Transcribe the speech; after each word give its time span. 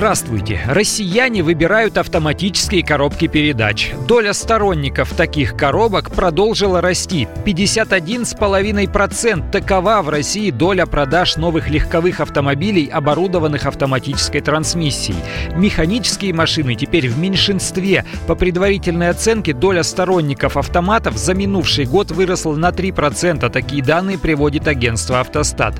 Здравствуйте! 0.00 0.64
Россияне 0.66 1.42
выбирают 1.42 1.98
автоматические 1.98 2.82
коробки 2.82 3.26
передач. 3.26 3.92
Доля 4.08 4.32
сторонников 4.32 5.12
таких 5.12 5.54
коробок 5.54 6.10
продолжила 6.10 6.80
расти. 6.80 7.28
51,5% 7.44 9.50
такова 9.50 10.00
в 10.00 10.08
России 10.08 10.50
доля 10.50 10.86
продаж 10.86 11.36
новых 11.36 11.68
легковых 11.68 12.20
автомобилей, 12.20 12.86
оборудованных 12.86 13.66
автоматической 13.66 14.40
трансмиссией. 14.40 15.18
Механические 15.54 16.32
машины 16.32 16.76
теперь 16.76 17.06
в 17.06 17.18
меньшинстве. 17.18 18.06
По 18.26 18.34
предварительной 18.34 19.10
оценке 19.10 19.52
доля 19.52 19.82
сторонников 19.82 20.56
автоматов 20.56 21.18
за 21.18 21.34
минувший 21.34 21.84
год 21.84 22.10
выросла 22.10 22.56
на 22.56 22.70
3%. 22.70 23.50
Такие 23.50 23.82
данные 23.82 24.16
приводит 24.16 24.66
агентство 24.66 25.20
«Автостат». 25.20 25.74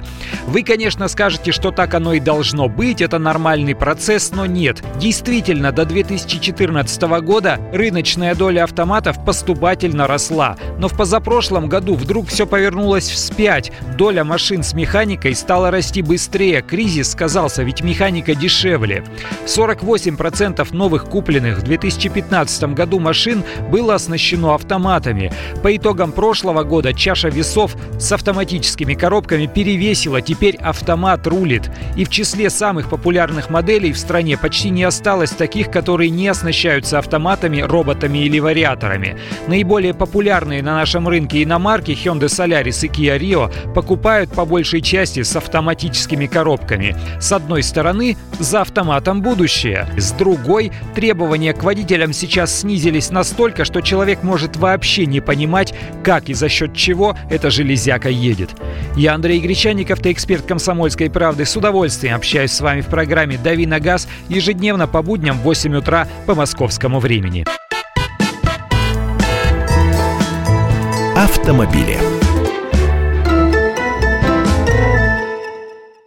Вы, 0.47 0.63
конечно, 0.63 1.09
скажете, 1.09 1.52
что 1.52 1.71
так 1.71 1.95
оно 1.95 2.13
и 2.13 2.21
должно 2.21 2.69
быть, 2.69 3.01
это 3.01 3.19
нормальный 3.19 3.75
процесс, 3.75 4.10
процесс, 4.11 4.33
но 4.33 4.45
нет. 4.45 4.83
Действительно, 4.99 5.71
до 5.71 5.85
2014 5.85 7.03
года 7.23 7.61
рыночная 7.73 8.35
доля 8.35 8.65
автоматов 8.65 9.25
поступательно 9.25 10.09
росла. 10.09 10.57
Но 10.79 10.89
в 10.89 10.97
позапрошлом 10.97 11.69
году 11.69 11.95
вдруг 11.95 12.27
все 12.27 12.45
повернулось 12.45 13.09
вспять. 13.09 13.71
Доля 13.97 14.25
машин 14.25 14.65
с 14.65 14.75
механикой 14.75 15.37
стала 15.37 15.71
расти 15.71 16.03
быстрее. 16.03 16.61
Кризис 16.61 17.13
сказался, 17.13 17.63
ведь 17.63 17.85
механика 17.85 18.35
дешевле. 18.35 19.05
48% 19.47 20.75
новых 20.75 21.05
купленных 21.05 21.59
в 21.59 21.63
2015 21.63 22.75
году 22.75 22.99
машин 22.99 23.45
было 23.71 23.95
оснащено 23.95 24.57
автоматами. 24.57 25.33
По 25.63 25.77
итогам 25.77 26.11
прошлого 26.11 26.65
года 26.65 26.93
чаша 26.93 27.29
весов 27.29 27.77
с 28.01 28.11
автоматическими 28.11 28.95
коробками 28.95 29.47
перевесила. 29.47 30.21
Теперь 30.21 30.57
автомат 30.57 31.29
рулит. 31.29 31.71
И 31.97 32.05
в 32.05 32.09
числе 32.09 32.51
самых 32.51 32.91
популярных 32.91 33.51
моделей 33.51 33.93
в 33.93 33.99
стране 34.01 34.37
почти 34.37 34.70
не 34.70 34.84
осталось 34.84 35.30
таких, 35.30 35.70
которые 35.70 36.10
не 36.10 36.29
оснащаются 36.29 36.98
автоматами, 36.98 37.60
роботами 37.60 38.18
или 38.18 38.38
вариаторами. 38.38 39.16
Наиболее 39.46 39.95
популярные 39.95 40.62
на 40.62 40.74
нашем 40.74 41.06
рынке 41.06 41.43
иномарки 41.43 41.93
Hyundai 41.93 42.26
Solaris 42.26 42.84
и 42.84 42.88
Kia 42.88 43.18
Rio 43.18 43.73
покупают 43.74 44.32
по 44.32 44.45
большей 44.45 44.80
части 44.80 45.23
с 45.23 45.37
автоматическими 45.37 46.26
коробками. 46.26 46.96
С 47.21 47.32
одной 47.32 47.62
стороны, 47.62 48.16
за 48.38 48.62
автоматом 48.62 49.23
будущее. 49.23 49.87
С 49.96 50.12
другой, 50.12 50.73
требования 50.95 51.52
к 51.52 51.62
водителям 51.62 52.12
сейчас 52.12 52.60
снизились 52.60 53.10
настолько, 53.10 53.65
что 53.65 53.80
человек 53.80 54.23
может 54.23 54.56
вообще 54.56 55.06
не 55.06 55.21
понимать, 55.21 55.74
как 56.02 56.28
и 56.28 56.34
за 56.34 56.48
счет 56.48 56.74
чего 56.74 57.16
эта 57.28 57.51
железяка 57.51 58.09
едет. 58.09 58.51
Я 58.96 59.15
Андрей 59.15 59.40
Гречанников, 59.40 60.01
ты 60.01 60.12
эксперт 60.12 60.46
комсомольской 60.46 61.10
правды. 61.10 61.45
С 61.45 61.56
удовольствием 61.56 62.16
общаюсь 62.16 62.52
с 62.52 62.60
вами 62.60 62.80
в 62.80 62.87
программе 62.87 63.38
«Дави 63.43 63.66
на 63.66 63.80
газ» 63.81 64.09
ежедневно 64.28 64.87
по 64.87 65.03
будням 65.03 65.39
в 65.39 65.43
8 65.43 65.77
утра 65.77 66.06
по 66.27 66.34
московскому 66.34 67.00
времени. 67.00 67.45
Автомобили. 71.17 72.09